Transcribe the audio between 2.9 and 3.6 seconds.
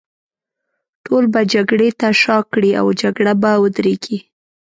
جګړه به